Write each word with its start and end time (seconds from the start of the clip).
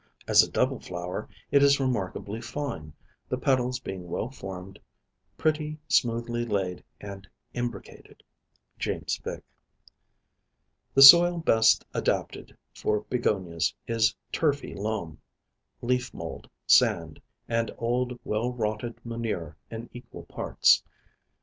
As 0.27 0.41
a 0.41 0.49
double 0.49 0.79
flower 0.79 1.29
it 1.51 1.61
is 1.61 1.79
remarkably 1.79 2.41
fine, 2.41 2.93
the 3.29 3.37
petals 3.37 3.79
being 3.79 4.07
well 4.09 4.31
formed, 4.31 4.79
pretty 5.37 5.77
smoothly 5.87 6.43
laid 6.43 6.83
and 6.99 7.27
imbricated." 7.53 8.23
James 8.79 9.17
Vick. 9.17 9.43
The 10.95 11.03
soil 11.03 11.37
best 11.37 11.85
adapted 11.93 12.57
for 12.73 13.01
Begonias 13.11 13.75
is 13.85 14.15
turfy 14.31 14.73
loam, 14.73 15.19
leaf 15.83 16.15
mold, 16.15 16.49
sand, 16.65 17.21
and 17.47 17.69
old 17.77 18.19
well 18.23 18.51
rotted 18.51 18.99
manure 19.05 19.55
in 19.69 19.87
equal 19.93 20.23
parts. 20.23 20.81